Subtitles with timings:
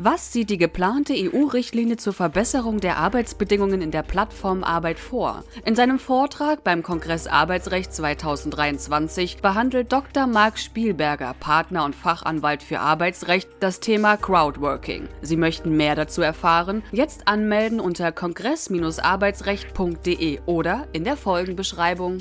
[0.00, 5.42] Was sieht die geplante EU-Richtlinie zur Verbesserung der Arbeitsbedingungen in der Plattformarbeit vor?
[5.64, 10.28] In seinem Vortrag beim Kongress Arbeitsrecht 2023 behandelt Dr.
[10.28, 15.08] Marc Spielberger, Partner und Fachanwalt für Arbeitsrecht, das Thema Crowdworking.
[15.20, 16.84] Sie möchten mehr dazu erfahren?
[16.92, 22.18] Jetzt anmelden unter kongress-arbeitsrecht.de oder in der Folgenbeschreibung.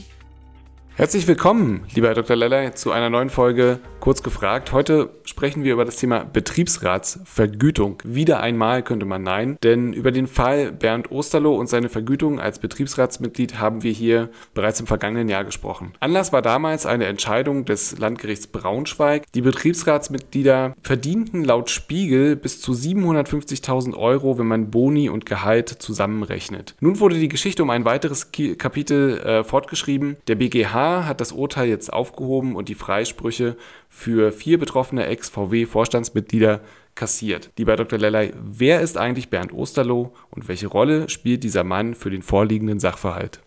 [0.96, 2.36] Herzlich willkommen, lieber Herr Dr.
[2.36, 4.72] Leller, zu einer neuen Folge Kurz gefragt.
[4.72, 8.02] Heute sprechen wir über das Thema Betriebsratsvergütung.
[8.06, 12.60] Wieder einmal könnte man nein, denn über den Fall Bernd Osterloh und seine Vergütung als
[12.60, 15.94] Betriebsratsmitglied haben wir hier bereits im vergangenen Jahr gesprochen.
[16.00, 19.24] Anlass war damals eine Entscheidung des Landgerichts Braunschweig.
[19.34, 26.76] Die Betriebsratsmitglieder verdienten laut Spiegel bis zu 750.000 Euro, wenn man Boni und Gehalt zusammenrechnet.
[26.80, 30.18] Nun wurde die Geschichte um ein weiteres Kapitel äh, fortgeschrieben.
[30.28, 33.58] Der BGH hat das Urteil jetzt aufgehoben und die Freisprüche
[33.90, 36.62] für vier betroffene Ex-VW-Vorstandsmitglieder
[36.96, 37.52] kassiert.
[37.58, 38.00] Lieber Dr.
[38.00, 42.80] Lellay, wer ist eigentlich Bernd Osterloh und welche Rolle spielt dieser Mann für den vorliegenden
[42.80, 43.42] Sachverhalt?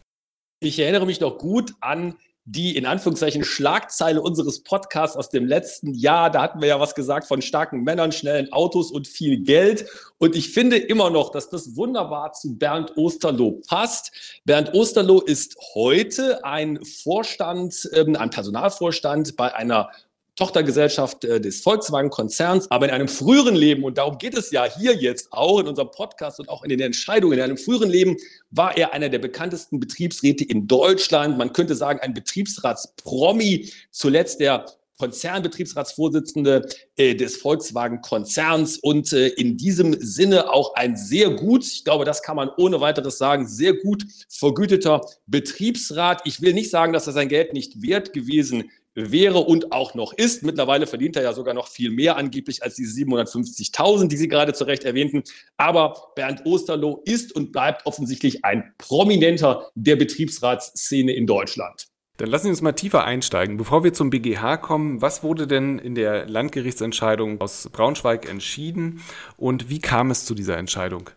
[0.60, 2.14] Ich erinnere mich noch gut an
[2.50, 6.30] die in Anführungszeichen Schlagzeile unseres Podcasts aus dem letzten Jahr.
[6.30, 9.86] Da hatten wir ja was gesagt von starken Männern, schnellen Autos und viel Geld.
[10.18, 14.40] Und ich finde immer noch, dass das wunderbar zu Bernd Osterloh passt.
[14.46, 19.90] Bernd Osterloh ist heute ein Vorstand, ähm, ein Personalvorstand bei einer
[20.36, 24.94] Tochtergesellschaft äh, des Volkswagen-Konzerns, aber in einem früheren Leben, und darum geht es ja hier
[24.94, 28.16] jetzt auch in unserem Podcast und auch in den Entscheidungen, in einem früheren Leben
[28.50, 31.38] war er einer der bekanntesten Betriebsräte in Deutschland.
[31.38, 34.66] Man könnte sagen, ein Betriebsratspromi, zuletzt der
[35.00, 42.04] Konzernbetriebsratsvorsitzende äh, des Volkswagen-Konzerns und äh, in diesem Sinne auch ein sehr gut, ich glaube,
[42.04, 46.20] das kann man ohne weiteres sagen, sehr gut vergüteter Betriebsrat.
[46.26, 48.79] Ich will nicht sagen, dass er sein Geld nicht wert gewesen ist
[49.10, 50.42] wäre und auch noch ist.
[50.42, 54.52] Mittlerweile verdient er ja sogar noch viel mehr angeblich als die 750.000, die Sie gerade
[54.52, 55.22] zu Recht erwähnten.
[55.56, 61.86] Aber Bernd Osterloh ist und bleibt offensichtlich ein Prominenter der Betriebsratsszene in Deutschland.
[62.20, 63.56] Dann lassen Sie uns mal tiefer einsteigen.
[63.56, 69.02] Bevor wir zum BGH kommen, was wurde denn in der Landgerichtsentscheidung aus Braunschweig entschieden
[69.38, 71.08] und wie kam es zu dieser Entscheidung?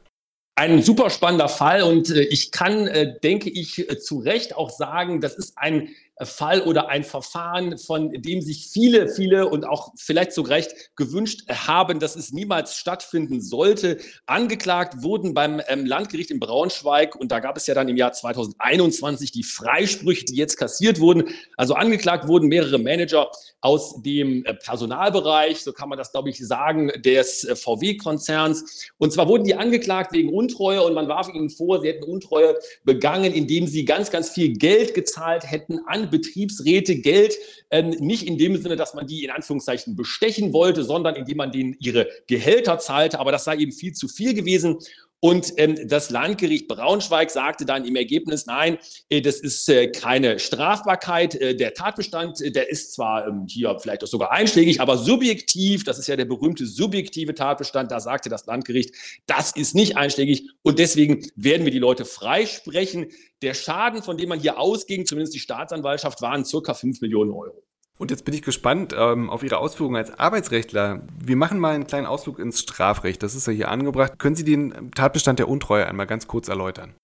[0.56, 4.70] Ein super spannender Fall und äh, ich kann, äh, denke ich, äh, zu Recht auch
[4.70, 5.90] sagen, das ist ein
[6.22, 11.50] Fall oder ein Verfahren, von dem sich viele, viele und auch vielleicht zu Recht gewünscht
[11.50, 13.98] haben, dass es niemals stattfinden sollte.
[14.28, 18.14] Angeklagt wurden beim ähm, Landgericht in Braunschweig und da gab es ja dann im Jahr
[18.14, 21.30] 2021 die Freisprüche, die jetzt kassiert wurden.
[21.58, 23.32] Also angeklagt wurden mehrere Manager
[23.62, 28.92] aus dem äh, Personalbereich, so kann man das, glaube ich, sagen, des äh, VW-Konzerns.
[28.98, 32.56] Und zwar wurden die angeklagt wegen Untreue und man warf ihnen vor, sie hätten Untreue
[32.84, 37.36] begangen, indem sie ganz, ganz viel Geld gezahlt hätten an Betriebsräte Geld,
[37.72, 41.52] ähm, nicht in dem Sinne, dass man die in Anführungszeichen bestechen wollte, sondern indem man
[41.52, 43.20] denen ihre Gehälter zahlte.
[43.20, 44.80] Aber das sei eben viel zu viel gewesen.
[45.24, 50.38] Und ähm, das Landgericht Braunschweig sagte dann im Ergebnis, nein, äh, das ist äh, keine
[50.38, 51.36] Strafbarkeit.
[51.36, 55.86] Äh, der Tatbestand, äh, der ist zwar ähm, hier vielleicht auch sogar einschlägig, aber subjektiv,
[55.86, 58.96] das ist ja der berühmte subjektive Tatbestand, da sagte das Landgericht,
[59.26, 63.08] das ist nicht einschlägig und deswegen werden wir die Leute freisprechen.
[63.42, 67.64] Der Schaden, von dem man hier ausging, zumindest die Staatsanwaltschaft, waren circa 5 Millionen Euro.
[67.98, 71.02] Und jetzt bin ich gespannt ähm, auf Ihre Ausführungen als Arbeitsrechtler.
[71.24, 73.22] Wir machen mal einen kleinen Ausflug ins Strafrecht.
[73.22, 74.18] Das ist ja hier angebracht.
[74.18, 76.96] Können Sie den Tatbestand der Untreue einmal ganz kurz erläutern?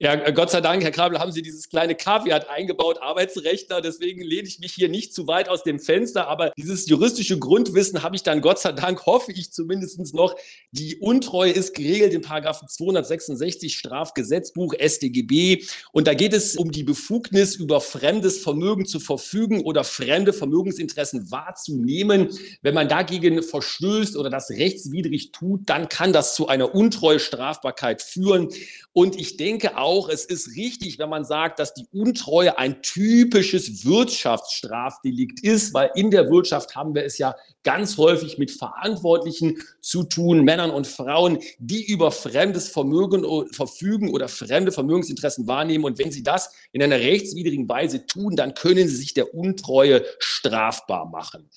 [0.00, 3.80] Ja, Gott sei Dank, Herr Krabel, haben Sie dieses kleine Kaviat eingebaut, Arbeitsrechtler.
[3.80, 6.28] Deswegen lehne ich mich hier nicht zu weit aus dem Fenster.
[6.28, 10.36] Aber dieses juristische Grundwissen habe ich dann, Gott sei Dank, hoffe ich zumindest noch.
[10.70, 15.64] Die Untreue ist geregelt in Paragraphen 266 Strafgesetzbuch StGB.
[15.90, 21.32] Und da geht es um die Befugnis, über fremdes Vermögen zu verfügen oder fremde Vermögensinteressen
[21.32, 22.28] wahrzunehmen.
[22.62, 28.50] Wenn man dagegen verstößt oder das rechtswidrig tut, dann kann das zu einer Untreue-Strafbarkeit führen.
[28.92, 33.84] Und ich denke auch, es ist richtig, wenn man sagt, dass die Untreue ein typisches
[33.84, 40.04] Wirtschaftsstrafdelikt ist, weil in der Wirtschaft haben wir es ja ganz häufig mit Verantwortlichen zu
[40.04, 45.84] tun, Männern und Frauen, die über fremdes Vermögen verfügen oder fremde Vermögensinteressen wahrnehmen.
[45.84, 50.04] Und wenn sie das in einer rechtswidrigen Weise tun, dann können sie sich der Untreue
[50.18, 51.48] strafbar machen.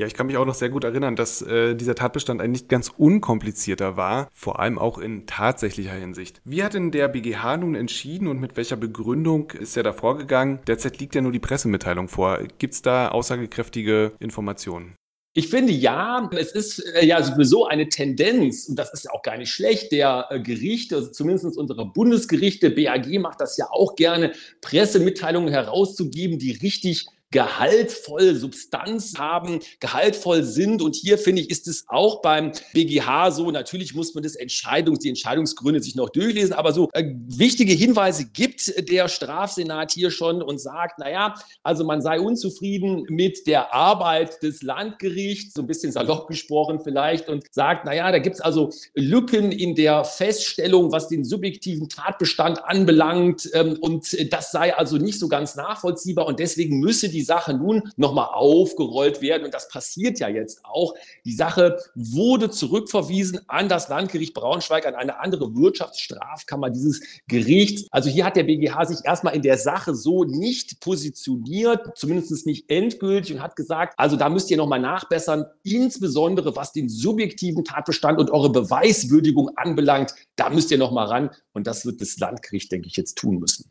[0.00, 2.70] Ja, ich kann mich auch noch sehr gut erinnern, dass äh, dieser Tatbestand ein nicht
[2.70, 6.40] ganz unkomplizierter war, vor allem auch in tatsächlicher Hinsicht.
[6.42, 10.60] Wie hat denn der BGH nun entschieden und mit welcher Begründung ist er da vorgegangen?
[10.66, 12.38] Derzeit liegt ja nur die Pressemitteilung vor.
[12.56, 14.94] Gibt es da aussagekräftige Informationen?
[15.34, 19.22] Ich finde ja, es ist äh, ja sowieso eine Tendenz, und das ist ja auch
[19.22, 23.96] gar nicht schlecht, der äh, Gerichte, also zumindest unserer Bundesgerichte, BAG macht das ja auch
[23.96, 24.32] gerne,
[24.62, 30.82] Pressemitteilungen herauszugeben, die richtig gehaltvoll Substanz haben, gehaltvoll sind.
[30.82, 33.50] Und hier finde ich, ist es auch beim BGH so.
[33.50, 38.26] Natürlich muss man das Entscheidungs, die Entscheidungsgründe sich noch durchlesen, aber so äh, wichtige Hinweise
[38.26, 44.42] gibt der Strafsenat hier schon und sagt, naja, also man sei unzufrieden mit der Arbeit
[44.42, 48.70] des Landgerichts, so ein bisschen salopp gesprochen vielleicht, und sagt, naja, da gibt es also
[48.94, 53.48] Lücken in der Feststellung, was den subjektiven Tatbestand anbelangt.
[53.54, 57.52] Ähm, und das sei also nicht so ganz nachvollziehbar und deswegen müsse die die Sache
[57.52, 59.44] nun nochmal aufgerollt werden.
[59.44, 60.94] Und das passiert ja jetzt auch.
[61.26, 67.86] Die Sache wurde zurückverwiesen an das Landgericht Braunschweig, an eine andere Wirtschaftsstrafkammer dieses Gerichts.
[67.90, 72.70] Also hier hat der BGH sich erstmal in der Sache so nicht positioniert, zumindest nicht
[72.70, 78.18] endgültig und hat gesagt, also da müsst ihr nochmal nachbessern, insbesondere was den subjektiven Tatbestand
[78.18, 80.14] und eure Beweiswürdigung anbelangt.
[80.36, 81.30] Da müsst ihr nochmal ran.
[81.52, 83.70] Und das wird das Landgericht, denke ich, jetzt tun müssen.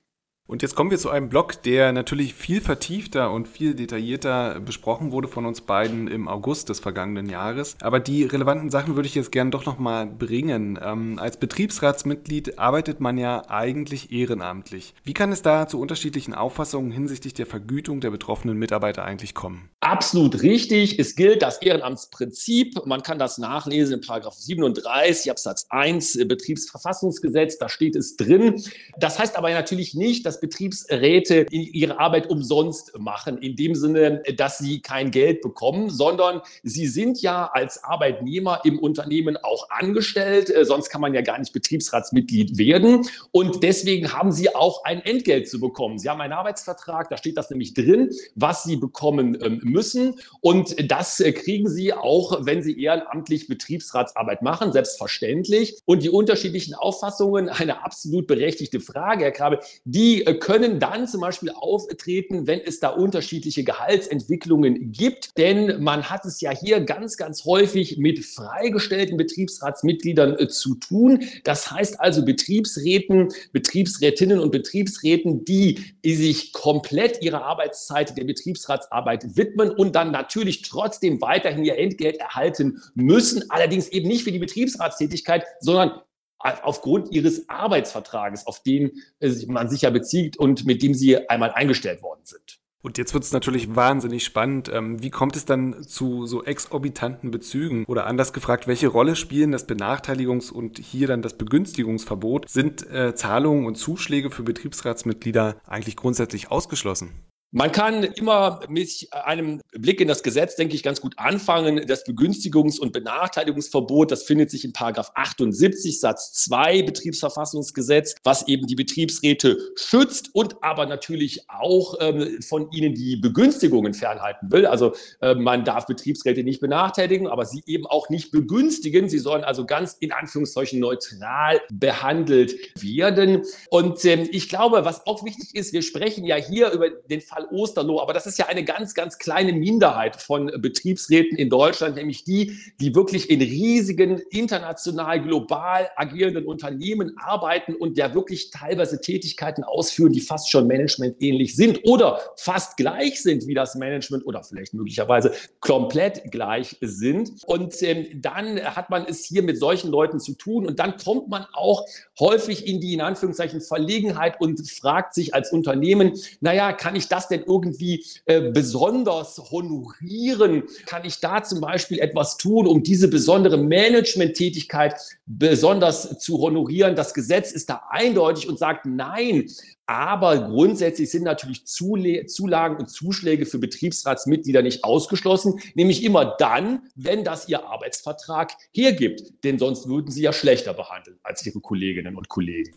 [0.50, 5.12] Und jetzt kommen wir zu einem Blog, der natürlich viel vertiefter und viel detaillierter besprochen
[5.12, 7.76] wurde von uns beiden im August des vergangenen Jahres.
[7.84, 10.80] Aber die relevanten Sachen würde ich jetzt gerne doch nochmal bringen.
[10.84, 14.96] Ähm, als Betriebsratsmitglied arbeitet man ja eigentlich ehrenamtlich.
[15.04, 19.70] Wie kann es da zu unterschiedlichen Auffassungen hinsichtlich der Vergütung der betroffenen Mitarbeiter eigentlich kommen?
[19.90, 21.00] Absolut richtig.
[21.00, 22.86] Es gilt das Ehrenamtsprinzip.
[22.86, 27.58] Man kann das nachlesen in Paragraph 37 Absatz 1 Betriebsverfassungsgesetz.
[27.58, 28.64] Da steht es drin.
[29.00, 34.60] Das heißt aber natürlich nicht, dass Betriebsräte ihre Arbeit umsonst machen, in dem Sinne, dass
[34.60, 40.66] sie kein Geld bekommen, sondern sie sind ja als Arbeitnehmer im Unternehmen auch angestellt, äh,
[40.66, 43.08] sonst kann man ja gar nicht Betriebsratsmitglied werden.
[43.32, 45.98] Und deswegen haben sie auch ein Entgelt zu bekommen.
[45.98, 50.16] Sie haben einen Arbeitsvertrag, da steht das nämlich drin, was sie bekommen ähm, müssen.
[50.42, 55.78] Und das äh, kriegen sie auch, wenn sie ehrenamtlich Betriebsratsarbeit machen, selbstverständlich.
[55.86, 61.22] Und die unterschiedlichen Auffassungen, eine absolut berechtigte Frage, Herr Krabe, die äh, können dann zum
[61.22, 65.38] Beispiel auftreten, wenn es da unterschiedliche Gehaltsentwicklungen gibt.
[65.38, 71.24] Denn man hat es ja hier ganz, ganz häufig mit freigestellten Betriebsratsmitgliedern äh, zu tun.
[71.46, 79.69] Das heißt also Betriebsräten, Betriebsrätinnen und Betriebsräten, die sich komplett ihrer Arbeitszeit der Betriebsratsarbeit widmen
[79.72, 83.50] und dann natürlich trotzdem weiterhin ihr Entgelt erhalten müssen.
[83.50, 86.02] Allerdings eben nicht für die Betriebsratstätigkeit, sondern
[86.40, 91.52] aufgrund ihres Arbeitsvertrages, auf den äh, man sich ja bezieht und mit dem sie einmal
[91.52, 92.60] eingestellt worden sind.
[92.82, 94.72] Und jetzt wird es natürlich wahnsinnig spannend.
[94.74, 97.84] Ähm, wie kommt es dann zu so exorbitanten Bezügen?
[97.86, 102.50] Oder anders gefragt, welche Rolle spielen das Benachteiligungs- und hier dann das Begünstigungsverbot?
[102.50, 107.12] Sind äh, Zahlungen und Zuschläge für Betriebsratsmitglieder eigentlich grundsätzlich ausgeschlossen?
[107.52, 111.84] Man kann immer mit einem Blick in das Gesetz, denke ich, ganz gut anfangen.
[111.88, 118.68] Das Begünstigungs- und Benachteiligungsverbot, das findet sich in Paragraph 78 Satz 2 Betriebsverfassungsgesetz, was eben
[118.68, 124.68] die Betriebsräte schützt und aber natürlich auch ähm, von ihnen die Begünstigungen fernhalten will.
[124.68, 129.10] Also äh, man darf Betriebsräte nicht benachteiligen, aber sie eben auch nicht begünstigen.
[129.10, 133.42] Sie sollen also ganz in Anführungszeichen neutral behandelt werden.
[133.72, 137.39] Und ähm, ich glaube, was auch wichtig ist, wir sprechen ja hier über den Fall
[137.40, 141.96] Fall Osterloh, aber das ist ja eine ganz, ganz kleine Minderheit von Betriebsräten in Deutschland,
[141.96, 149.02] nämlich die, die wirklich in riesigen, international, global agierenden Unternehmen arbeiten und ja wirklich teilweise
[149.02, 154.44] Tätigkeiten ausführen, die fast schon managementähnlich sind oder fast gleich sind wie das Management oder
[154.44, 157.32] vielleicht möglicherweise komplett gleich sind.
[157.46, 161.30] Und ähm, dann hat man es hier mit solchen Leuten zu tun und dann kommt
[161.30, 161.86] man auch
[162.20, 167.29] häufig in die in Anführungszeichen Verlegenheit und fragt sich als Unternehmen, naja, kann ich das
[167.30, 170.64] denn irgendwie äh, besonders honorieren?
[170.86, 174.96] Kann ich da zum Beispiel etwas tun, um diese besondere Management-Tätigkeit
[175.26, 176.96] besonders zu honorieren?
[176.96, 179.48] Das Gesetz ist da eindeutig und sagt nein.
[179.90, 187.24] Aber grundsätzlich sind natürlich Zulagen und Zuschläge für Betriebsratsmitglieder nicht ausgeschlossen, nämlich immer dann, wenn
[187.24, 189.44] das ihr Arbeitsvertrag hergibt.
[189.44, 192.76] Denn sonst würden sie ja schlechter behandelt als ihre Kolleginnen und Kollegen.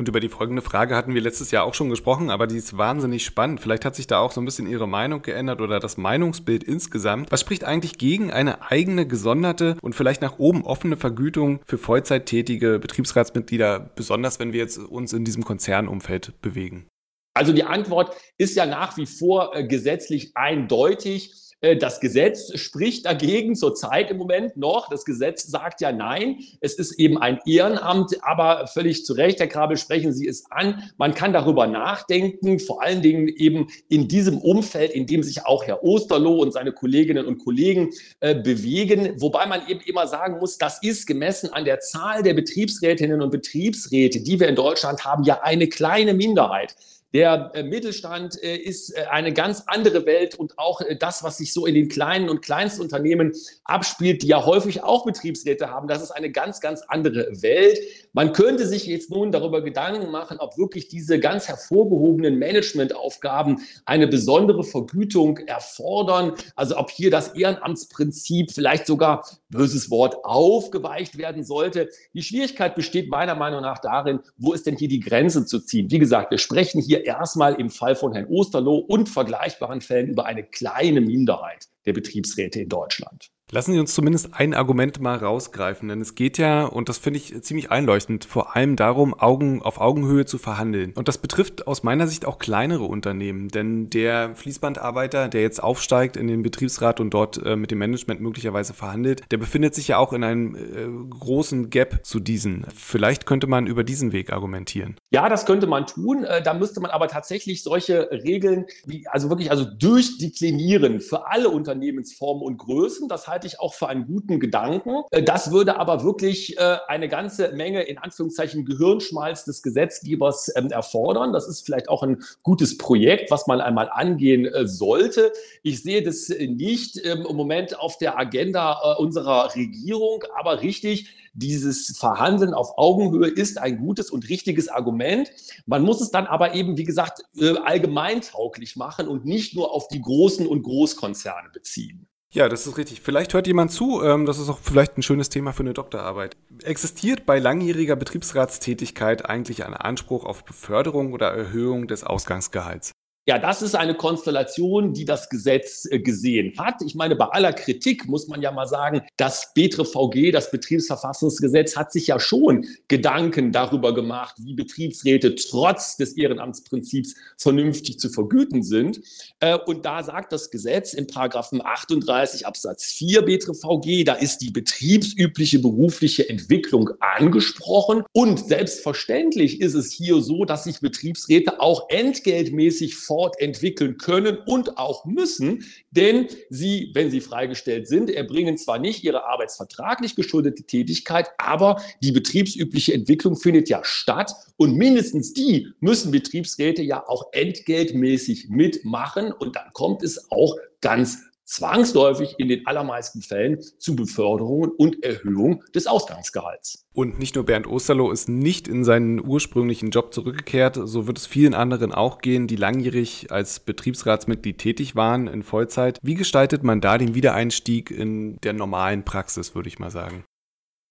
[0.00, 2.78] Und über die folgende Frage hatten wir letztes Jahr auch schon gesprochen, aber die ist
[2.78, 3.60] wahnsinnig spannend.
[3.60, 7.30] Vielleicht hat sich da auch so ein bisschen Ihre Meinung geändert oder das Meinungsbild insgesamt.
[7.30, 12.78] Was spricht eigentlich gegen eine eigene, gesonderte und vielleicht nach oben offene Vergütung für vollzeittätige
[12.78, 16.86] Betriebsratsmitglieder, besonders wenn wir jetzt uns in diesem Konzernumfeld bewegen?
[17.34, 23.54] Also die Antwort ist ja nach wie vor äh, gesetzlich eindeutig das Gesetz spricht dagegen
[23.54, 24.88] zurzeit im Moment noch.
[24.88, 26.38] Das Gesetz sagt ja nein.
[26.60, 30.82] Es ist eben ein Ehrenamt, aber völlig zu Recht, Herr Krabel, sprechen Sie es an.
[30.96, 35.64] Man kann darüber nachdenken, vor allen Dingen eben in diesem Umfeld, in dem sich auch
[35.64, 37.90] Herr Osterloh und seine Kolleginnen und Kollegen
[38.20, 39.20] äh, bewegen.
[39.20, 43.30] Wobei man eben immer sagen muss, das ist gemessen an der Zahl der Betriebsrätinnen und
[43.30, 46.74] Betriebsräte, die wir in Deutschland haben, ja eine kleine Minderheit.
[47.12, 51.52] Der äh, Mittelstand äh, ist äh, eine ganz andere Welt und auch das, was sich
[51.52, 53.32] so in den kleinen und Kleinstunternehmen
[53.64, 57.78] abspielt, die ja häufig auch Betriebsräte haben, das ist eine ganz, ganz andere Welt.
[58.12, 64.08] Man könnte sich jetzt nun darüber Gedanken machen, ob wirklich diese ganz hervorgehobenen Managementaufgaben eine
[64.08, 66.32] besondere Vergütung erfordern.
[66.56, 71.88] Also ob hier das Ehrenamtsprinzip vielleicht sogar, böses Wort, aufgeweicht werden sollte.
[72.12, 75.90] Die Schwierigkeit besteht meiner Meinung nach darin, wo ist denn hier die Grenze zu ziehen?
[75.90, 80.26] Wie gesagt, wir sprechen hier erstmal im Fall von Herrn Osterloh und vergleichbaren Fällen über
[80.26, 83.30] eine kleine Minderheit der Betriebsräte in Deutschland.
[83.52, 87.18] Lassen Sie uns zumindest ein Argument mal rausgreifen, denn es geht ja, und das finde
[87.18, 90.92] ich ziemlich einleuchtend, vor allem darum, Augen auf Augenhöhe zu verhandeln.
[90.94, 96.16] Und das betrifft aus meiner Sicht auch kleinere Unternehmen, denn der Fließbandarbeiter, der jetzt aufsteigt
[96.16, 99.98] in den Betriebsrat und dort äh, mit dem Management möglicherweise verhandelt, der befindet sich ja
[99.98, 102.66] auch in einem äh, großen Gap zu diesen.
[102.72, 104.96] Vielleicht könnte man über diesen Weg argumentieren.
[105.10, 106.22] Ja, das könnte man tun.
[106.22, 111.48] Äh, da müsste man aber tatsächlich solche Regeln, wie, also wirklich also durchdeklinieren für alle
[111.48, 113.08] Unternehmensformen und Größen.
[113.08, 115.02] Das halte ich auch für einen guten Gedanken.
[115.10, 120.70] Äh, das würde aber wirklich äh, eine ganze Menge in Anführungszeichen Gehirnschmalz des Gesetzgebers ähm,
[120.70, 121.32] erfordern.
[121.32, 125.32] Das ist vielleicht auch ein gutes Projekt, was man einmal angehen sollte.
[125.62, 131.96] Ich sehe das nicht ähm, im Moment auf der Agenda unserer Regierung, aber richtig, dieses
[131.96, 135.30] Verhandeln auf Augenhöhe ist ein gutes und richtiges Argument.
[135.66, 139.88] Man muss es dann aber eben, wie gesagt, äh, allgemeintauglich machen und nicht nur auf
[139.88, 142.09] die großen und Großkonzerne beziehen.
[142.32, 143.00] Ja, das ist richtig.
[143.00, 146.36] Vielleicht hört jemand zu, ähm, das ist auch vielleicht ein schönes Thema für eine Doktorarbeit.
[146.62, 152.92] Existiert bei langjähriger Betriebsratstätigkeit eigentlich ein Anspruch auf Beförderung oder Erhöhung des Ausgangsgehalts?
[153.30, 156.82] Ja, das ist eine Konstellation, die das Gesetz äh, gesehen hat.
[156.84, 161.92] Ich meine, bei aller Kritik muss man ja mal sagen, das BTRVG, das Betriebsverfassungsgesetz, hat
[161.92, 169.00] sich ja schon Gedanken darüber gemacht, wie Betriebsräte trotz des Ehrenamtsprinzips vernünftig zu vergüten sind.
[169.38, 174.50] Äh, und da sagt das Gesetz in Paragraphen 38 Absatz 4 BTRVG, da ist die
[174.50, 178.02] betriebsübliche berufliche Entwicklung angesprochen.
[178.10, 184.78] Und selbstverständlich ist es hier so, dass sich Betriebsräte auch entgeltmäßig fordern fortentwickeln können und
[184.78, 191.28] auch müssen, denn sie, wenn sie freigestellt sind, erbringen zwar nicht ihre arbeitsvertraglich geschuldete Tätigkeit,
[191.36, 194.32] aber die betriebsübliche Entwicklung findet ja statt.
[194.56, 199.32] Und mindestens die müssen Betriebsräte ja auch entgeltmäßig mitmachen.
[199.32, 201.18] Und dann kommt es auch ganz
[201.50, 206.86] zwangsläufig in den allermeisten Fällen zu Beförderungen und Erhöhung des Ausgangsgehalts.
[206.92, 211.26] Und nicht nur Bernd Osterloh ist nicht in seinen ursprünglichen Job zurückgekehrt, so wird es
[211.26, 215.98] vielen anderen auch gehen, die langjährig als Betriebsratsmitglied tätig waren in Vollzeit.
[216.02, 220.24] Wie gestaltet man da den Wiedereinstieg in der normalen Praxis, würde ich mal sagen?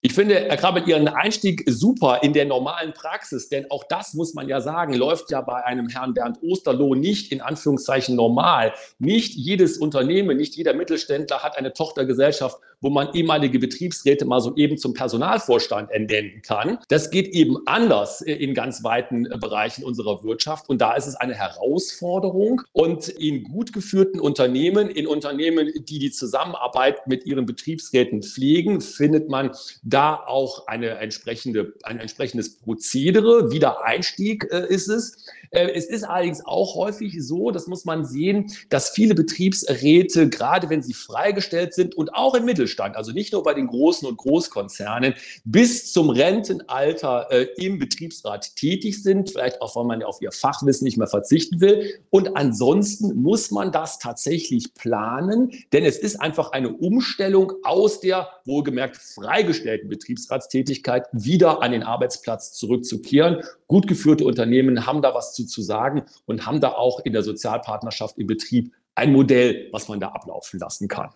[0.01, 4.33] Ich finde, Herr Krabbel, Ihren Einstieg super in der normalen Praxis, denn auch das muss
[4.33, 8.73] man ja sagen, läuft ja bei einem Herrn Bernd Osterloh nicht in Anführungszeichen normal.
[8.99, 14.55] Nicht jedes Unternehmen, nicht jeder Mittelständler hat eine Tochtergesellschaft, wo man ehemalige Betriebsräte mal so
[14.55, 16.77] eben zum Personalvorstand entnennen kann.
[16.87, 21.33] Das geht eben anders in ganz weiten Bereichen unserer Wirtschaft und da ist es eine
[21.33, 28.81] Herausforderung und in gut geführten Unternehmen, in Unternehmen, die die Zusammenarbeit mit ihren Betriebsräten pflegen,
[28.81, 29.51] findet man
[29.83, 33.51] da auch eine entsprechende, ein entsprechendes Prozedere.
[33.51, 35.25] Wiedereinstieg äh, ist es.
[35.51, 40.69] Äh, es ist allerdings auch häufig so, das muss man sehen, dass viele Betriebsräte, gerade
[40.69, 44.17] wenn sie freigestellt sind und auch im Mittelstand, also nicht nur bei den großen und
[44.17, 45.13] Großkonzernen,
[45.45, 50.31] bis zum Rentenalter äh, im Betriebsrat tätig sind, vielleicht auch, weil man ja auf ihr
[50.31, 51.99] Fachwissen nicht mehr verzichten will.
[52.09, 58.29] Und ansonsten muss man das tatsächlich planen, denn es ist einfach eine Umstellung aus der
[58.45, 63.43] wohlgemerkt freigestellten Betriebsratstätigkeit wieder an den Arbeitsplatz zurückzukehren.
[63.67, 67.23] Gut geführte Unternehmen haben da was zu, zu sagen und haben da auch in der
[67.23, 71.09] Sozialpartnerschaft im Betrieb ein Modell, was man da ablaufen lassen kann.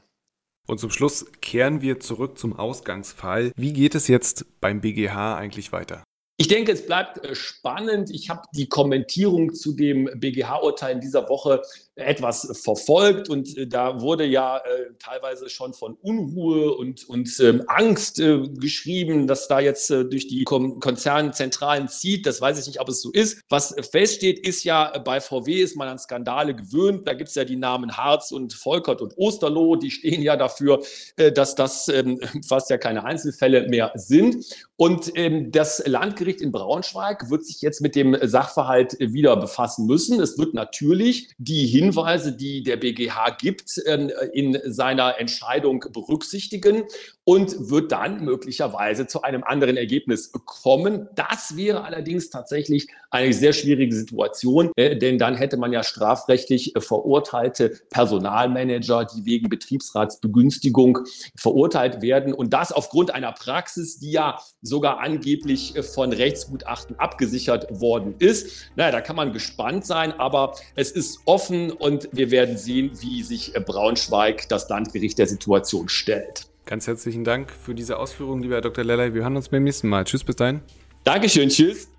[0.67, 3.51] Und zum Schluss kehren wir zurück zum Ausgangsfall.
[3.55, 6.03] Wie geht es jetzt beim BGH eigentlich weiter?
[6.37, 8.09] Ich denke, es bleibt äh, spannend.
[8.09, 11.61] Ich habe die Kommentierung zu dem BGH-Urteil in dieser Woche
[11.95, 17.63] etwas verfolgt und äh, da wurde ja äh, teilweise schon von Unruhe und, und ähm,
[17.67, 22.25] Angst äh, geschrieben, dass da jetzt äh, durch die Kom Konzernzentralen zieht.
[22.25, 23.41] Das weiß ich nicht, ob es so ist.
[23.49, 27.07] Was feststeht, ist ja, bei VW ist man an Skandale gewöhnt.
[27.07, 29.75] Da gibt es ja die Namen Harz und Volkert und Osterloh.
[29.75, 30.81] Die stehen ja dafür,
[31.17, 34.43] äh, dass das ähm, fast ja keine Einzelfälle mehr sind.
[34.77, 40.19] Und ähm, das Landgericht in Braunschweig wird sich jetzt mit dem Sachverhalt wieder befassen müssen.
[40.21, 46.83] Es wird natürlich die Hinweise, die der BGH gibt, ähm, in seiner Entscheidung berücksichtigen
[47.25, 51.07] und wird dann möglicherweise zu einem anderen Ergebnis kommen.
[51.15, 56.73] Das wäre allerdings tatsächlich eine sehr schwierige Situation, äh, denn dann hätte man ja strafrechtlich
[56.77, 60.99] verurteilte Personalmanager, die wegen Betriebsratsbegünstigung
[61.37, 67.79] verurteilt werden und das aufgrund einer Praxis, die ja sogar angeblich äh, von Rechtsgutachten abgesichert
[67.79, 68.69] worden ist.
[68.75, 73.23] Naja, da kann man gespannt sein, aber es ist offen und wir werden sehen, wie
[73.23, 76.47] sich äh, Braunschweig, das Landgericht der Situation stellt.
[76.65, 78.83] Ganz herzlichen Dank für diese Ausführungen, lieber Herr Dr.
[78.83, 79.13] Lellay.
[79.13, 80.05] Wir hören uns beim nächsten Mal.
[80.05, 80.61] Tschüss, bis dahin.
[81.03, 81.89] Dankeschön, tschüss.